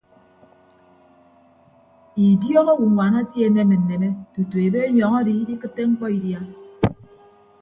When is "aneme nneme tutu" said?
3.47-4.55